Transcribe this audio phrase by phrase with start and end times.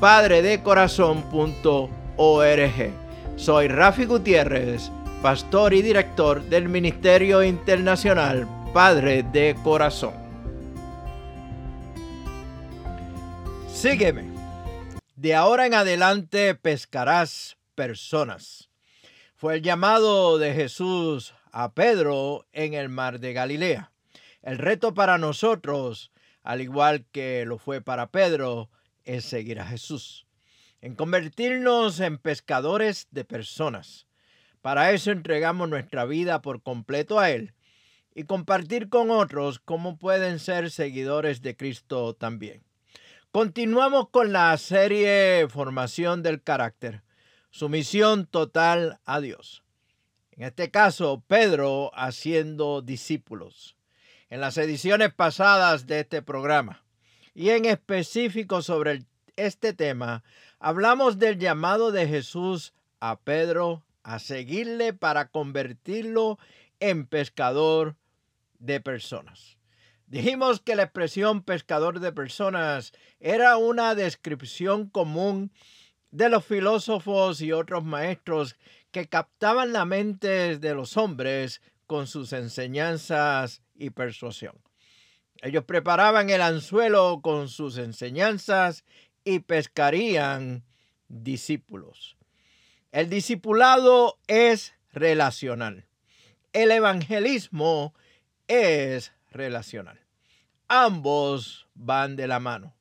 [0.00, 2.92] www.padredecorazon.org
[3.36, 4.90] Soy Rafi Gutiérrez,
[5.22, 10.14] pastor y director del Ministerio Internacional Padre de Corazón.
[13.72, 14.28] Sígueme
[15.16, 18.68] de ahora en adelante pescarás personas.
[19.34, 23.90] Fue el llamado de Jesús a Pedro en el mar de Galilea.
[24.42, 26.12] El reto para nosotros,
[26.44, 28.70] al igual que lo fue para Pedro,
[29.08, 30.26] es seguir a Jesús,
[30.82, 34.06] en convertirnos en pescadores de personas.
[34.60, 37.54] Para eso entregamos nuestra vida por completo a Él
[38.14, 42.62] y compartir con otros cómo pueden ser seguidores de Cristo también.
[43.32, 47.02] Continuamos con la serie Formación del Carácter,
[47.50, 49.64] sumisión total a Dios.
[50.32, 53.74] En este caso, Pedro haciendo discípulos.
[54.28, 56.84] En las ediciones pasadas de este programa
[57.38, 59.04] y en específico sobre
[59.36, 60.24] este tema,
[60.58, 66.36] hablamos del llamado de Jesús a Pedro a seguirle para convertirlo
[66.80, 67.94] en pescador
[68.58, 69.56] de personas.
[70.08, 72.90] Dijimos que la expresión pescador de personas
[73.20, 75.52] era una descripción común
[76.10, 78.56] de los filósofos y otros maestros
[78.90, 84.56] que captaban la mente de los hombres con sus enseñanzas y persuasión.
[85.42, 88.84] Ellos preparaban el anzuelo con sus enseñanzas
[89.24, 90.64] y pescarían
[91.08, 92.16] discípulos.
[92.90, 95.86] El discipulado es relacional.
[96.52, 97.94] El evangelismo
[98.48, 100.00] es relacional.
[100.66, 102.74] Ambos van de la mano.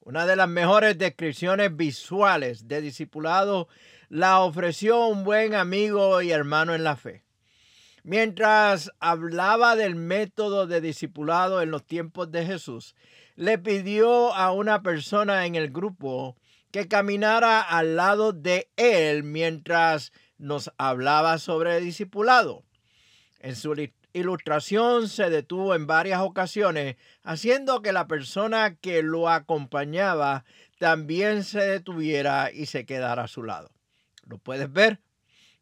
[0.00, 3.68] Una de las mejores descripciones visuales de discipulado
[4.08, 7.25] la ofreció un buen amigo y hermano en la fe.
[8.06, 12.94] Mientras hablaba del método de discipulado en los tiempos de Jesús,
[13.34, 16.36] le pidió a una persona en el grupo
[16.70, 22.62] que caminara al lado de él mientras nos hablaba sobre el discipulado.
[23.40, 23.74] En su,
[24.12, 30.44] ilustración se detuvo en varias ocasiones, haciendo que la persona que lo acompañaba
[30.78, 33.72] también se detuviera y se quedara a su lado.
[34.22, 35.00] ¿Lo puedes ver?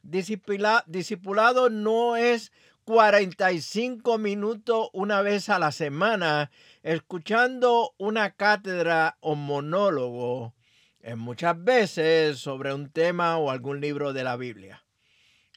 [0.05, 2.53] Discipulado no es
[2.85, 6.51] 45 minutos una vez a la semana
[6.83, 10.55] escuchando una cátedra o monólogo,
[11.01, 14.85] en muchas veces sobre un tema o algún libro de la Biblia.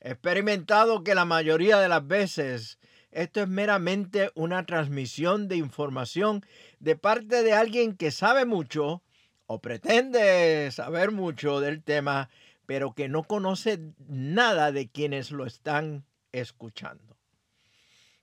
[0.02, 2.80] He experimentado que la mayoría de las veces
[3.12, 6.46] esto es meramente una transmisión de información
[6.80, 9.02] de parte de alguien que sabe mucho
[9.48, 12.30] o pretende saber mucho del tema,
[12.68, 17.18] pero que no conoce nada de quienes lo están escuchando.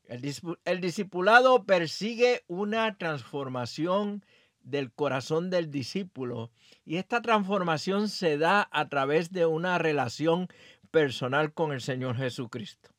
[0.05, 4.23] El, discipulado persigue una transformación
[4.61, 6.53] del corazón del discípulo
[6.85, 10.49] y esta transformación se da a través de una relación
[10.91, 12.91] personal con el Señor Jesucristo.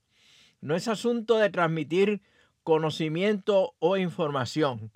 [0.61, 2.23] No es asunto de transmitir
[2.63, 4.91] conocimiento o información.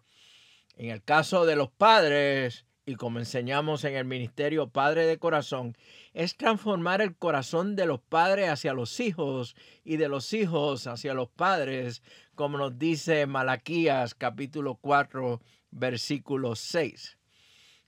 [0.77, 5.77] En el caso de los padres, y como enseñamos en el Ministerio Padre de Corazón,
[6.13, 11.13] es transformar el corazón de los padres hacia los hijos y de los hijos hacia
[11.13, 12.03] los padres,
[12.35, 15.41] como nos dice Malaquías capítulo 4,
[15.71, 17.17] versículo 6.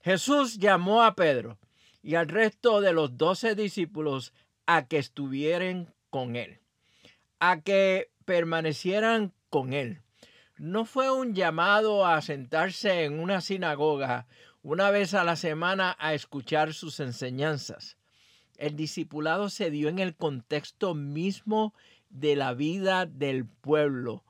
[0.02, 1.58] Jesús llamó a Pedro
[2.02, 4.32] y al resto de los doce discípulos
[4.66, 6.62] a que estuvieran con él
[7.44, 10.00] a que permanecieran con él.
[10.58, 14.28] No fue un llamado a sentarse en una sinagoga
[14.62, 17.96] una vez a la semana a escuchar sus enseñanzas.
[18.56, 21.74] El discipulado se dio en el contexto mismo
[22.10, 24.24] de la vida del pueblo,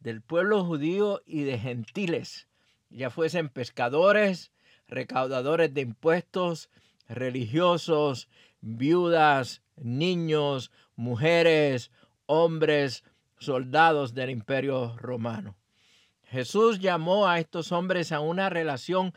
[0.00, 2.48] del pueblo judío y de gentiles,
[2.88, 4.50] ya fuesen pescadores,
[4.88, 6.68] recaudadores de impuestos,
[7.08, 8.28] religiosos,
[8.60, 11.92] viudas, niños, mujeres,
[12.26, 13.04] hombres,
[13.38, 15.56] soldados del imperio romano.
[16.24, 19.14] Jesús llamó a estos hombres a una relación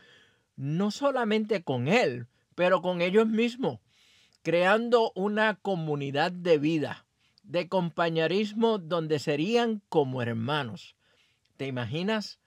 [0.56, 3.80] no solamente con Él, pero con ellos mismos,
[4.42, 7.06] creando una comunidad de vida,
[7.42, 10.96] de compañerismo donde serían como hermanos.
[11.56, 12.38] ¿Te imaginas?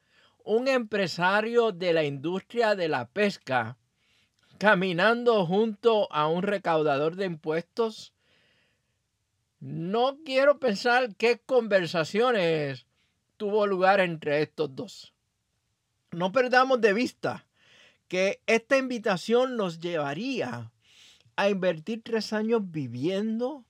[0.44, 3.78] Un empresario de la industria de la pesca
[4.58, 8.14] caminando junto a un recaudador de impuestos.
[9.60, 12.86] No quiero pensar qué conversaciones
[13.38, 15.14] tuvo lugar entre estos dos.
[16.12, 17.47] No perdamos de vista
[18.08, 20.72] que esta invitación nos llevaría
[21.36, 23.66] a invertir tres años viviendo,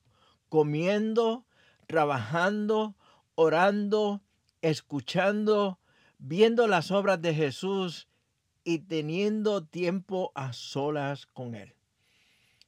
[0.48, 1.44] comiendo,
[1.86, 2.96] trabajando,
[3.34, 4.22] orando,
[4.62, 5.78] escuchando,
[6.18, 8.08] viendo las obras de Jesús
[8.64, 11.74] y teniendo tiempo a solas con Él.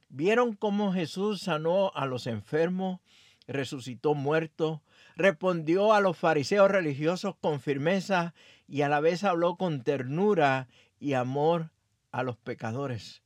[0.09, 2.99] Vieron cómo Jesús sanó a los enfermos,
[3.47, 4.81] resucitó muertos,
[5.15, 8.33] respondió a los fariseos religiosos con firmeza
[8.67, 10.67] y a la vez habló con ternura
[10.99, 11.71] y amor
[12.11, 13.21] a los pecadores.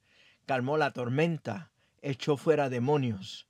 [0.46, 1.72] Calmó la tormenta,
[2.02, 3.48] echó fuera demonios.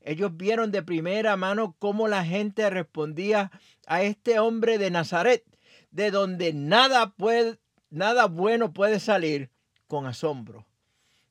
[0.00, 3.50] Ellos vieron de primera mano cómo la gente respondía
[3.86, 5.44] a este hombre de Nazaret,
[5.90, 7.58] de donde nada, puede,
[7.90, 9.50] nada bueno puede salir
[9.86, 10.67] con asombro.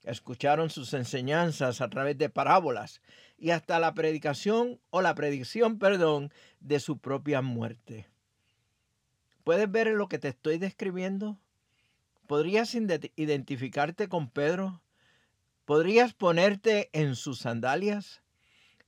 [0.07, 3.01] Escucharon sus enseñanzas a través de parábolas
[3.37, 6.31] y hasta la predicación o la predicción, perdón,
[6.61, 8.07] de su propia muerte.
[9.43, 11.37] ¿Puedes ver lo que te estoy describiendo?
[12.25, 14.81] ¿Podrías identificarte con Pedro?
[15.65, 18.21] ¿Podrías ponerte en sus sandalias?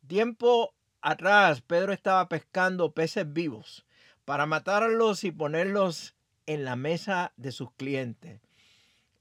[0.08, 3.86] Tiempo atrás, Pedro estaba pescando peces vivos
[4.24, 8.40] para matarlos y ponerlos en la mesa de sus clientes.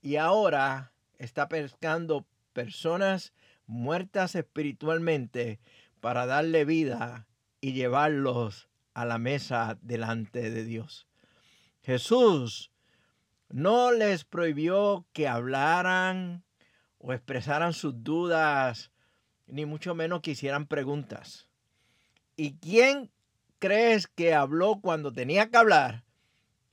[0.00, 3.32] Y ahora está pescando personas
[3.66, 5.60] muertas espiritualmente
[6.00, 7.26] para darle vida
[7.60, 11.06] y llevarlos a la mesa delante de Dios.
[11.82, 12.72] Jesús
[13.48, 16.44] no les prohibió que hablaran
[16.98, 18.90] o expresaran sus dudas,
[19.46, 21.48] ni mucho menos que hicieran preguntas.
[22.36, 23.10] ¿Y quién
[23.58, 26.04] crees que habló cuando tenía que hablar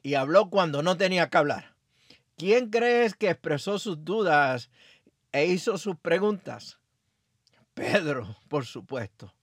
[0.04, 1.75] y habló cuando no tenía que hablar?
[2.38, 4.70] ¿Quién crees que expresó sus dudas
[5.32, 6.80] e hizo sus preguntas?
[7.74, 9.34] Pedro, por supuesto.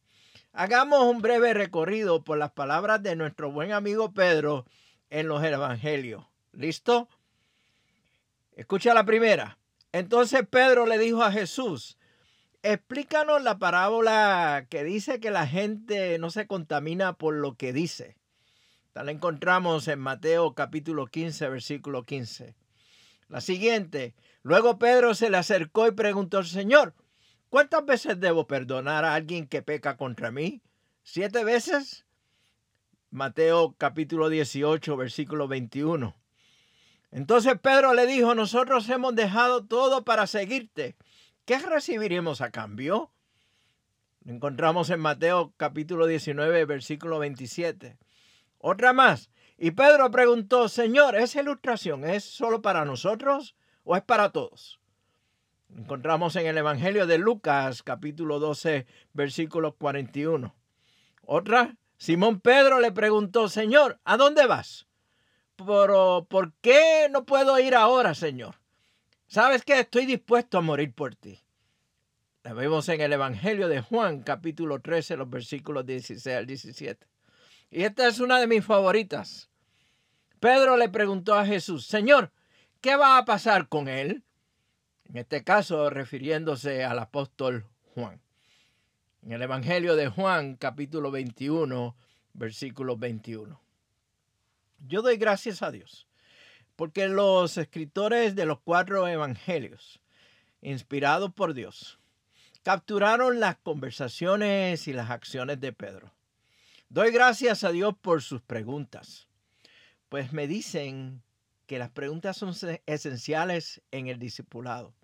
[0.52, 4.66] Hagamos un breve recorrido por las palabras de nuestro buen amigo Pedro
[5.08, 6.26] en los evangelios.
[6.52, 7.08] ¿Listo?
[8.54, 9.58] Escucha la primera.
[9.92, 11.96] Entonces Pedro le dijo a Jesús,
[12.62, 18.18] explícanos la parábola que dice que la gente no se contamina por lo que dice.
[18.94, 22.54] La encontramos en Mateo capítulo 15, versículo 15.
[23.32, 24.14] La siguiente.
[24.42, 26.94] Luego Pedro se le acercó y preguntó al Señor,
[27.48, 30.60] ¿Cuántas veces debo perdonar a alguien que peca contra mí?
[31.02, 32.04] ¿Siete veces?
[33.10, 36.14] Mateo capítulo 18, versículo 21.
[37.10, 40.94] Entonces Pedro le dijo, nosotros hemos dejado todo para seguirte.
[41.46, 43.10] ¿Qué recibiremos a cambio?
[44.24, 47.98] Lo encontramos en Mateo capítulo 19, versículo 27.
[48.58, 49.30] Otra más.
[49.64, 53.54] Y Pedro preguntó, Señor, ¿esa ilustración es solo para nosotros
[53.84, 54.80] o es para todos?
[55.78, 60.52] encontramos en el Evangelio de Lucas, capítulo 12, versículo 41.
[61.24, 64.88] Otra, Simón Pedro le preguntó, Señor, ¿a dónde vas?
[65.54, 68.56] Pero, ¿por qué no puedo ir ahora, Señor?
[69.28, 71.38] ¿Sabes que estoy dispuesto a morir por ti?
[72.42, 77.06] La vemos en el Evangelio de Juan, capítulo 13, los versículos 16 al 17.
[77.70, 79.51] Y esta es una de mis favoritas.
[80.42, 82.32] Pedro le preguntó a Jesús, Señor,
[82.80, 84.24] ¿qué va a pasar con él?
[85.04, 88.20] En este caso, refiriéndose al apóstol Juan.
[89.22, 91.94] En el Evangelio de Juan, capítulo 21,
[92.32, 93.60] versículo 21.
[94.80, 96.08] Yo doy gracias a Dios,
[96.74, 100.00] porque los escritores de los cuatro evangelios,
[100.60, 102.00] inspirados por Dios,
[102.64, 106.12] capturaron las conversaciones y las acciones de Pedro.
[106.88, 109.28] Doy gracias a Dios por sus preguntas,
[110.12, 111.22] pues me dicen
[111.66, 112.54] que las preguntas son
[112.84, 114.94] esenciales en el discipulado.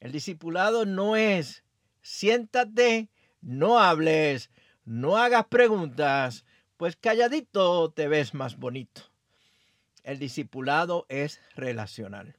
[0.00, 1.62] El discipulado no es
[2.00, 3.10] siéntate,
[3.42, 4.48] no hables,
[4.86, 6.46] no hagas preguntas,
[6.78, 9.02] pues calladito te ves más bonito.
[10.04, 12.38] El discipulado es relacional.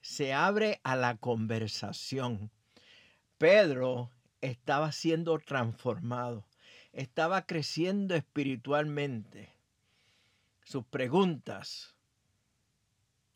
[0.00, 2.50] Se abre a la conversación.
[3.36, 4.10] Pedro
[4.40, 6.46] estaba siendo transformado,
[6.94, 9.59] estaba creciendo espiritualmente.
[10.70, 11.96] Sus preguntas,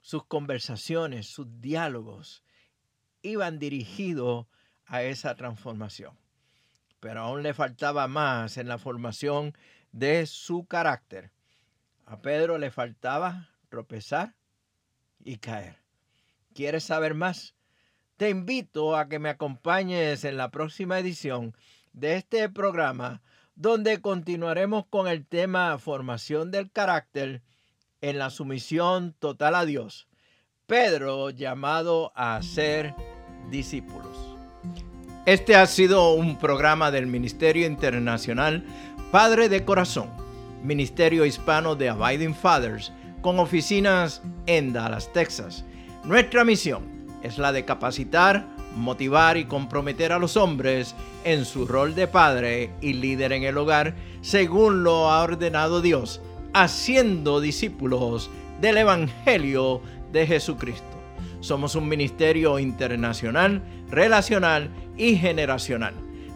[0.00, 2.44] sus conversaciones, sus diálogos
[3.22, 4.46] iban dirigidos
[4.86, 6.16] a esa transformación.
[7.00, 9.52] Pero aún le faltaba más en la formación
[9.90, 11.32] de su carácter.
[12.06, 14.36] A Pedro le faltaba tropezar
[15.24, 15.82] y caer.
[16.54, 17.56] ¿Quieres saber más?
[18.16, 21.52] Te invito a que me acompañes en la próxima edición
[21.92, 23.22] de este programa
[23.56, 27.42] donde continuaremos con el tema formación del carácter
[28.00, 30.08] en la sumisión total a Dios.
[30.66, 32.94] Pedro llamado a ser
[33.50, 34.16] discípulos.
[35.26, 38.64] Este ha sido un programa del Ministerio Internacional
[39.10, 40.10] Padre de Corazón,
[40.62, 42.92] Ministerio Hispano de Abiding Fathers,
[43.22, 45.64] con oficinas en Dallas, Texas.
[46.04, 46.93] Nuestra misión
[47.24, 52.70] es la de capacitar, motivar y comprometer a los hombres en su rol de padre
[52.82, 56.20] y líder en el hogar, según lo ha ordenado Dios,
[56.52, 59.80] haciendo discípulos del Evangelio
[60.12, 60.84] de Jesucristo.
[61.40, 65.94] Somos un ministerio internacional, relacional y generacional.